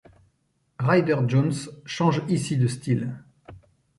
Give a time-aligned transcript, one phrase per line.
[0.79, 3.13] Ryder-Jones change ici de style.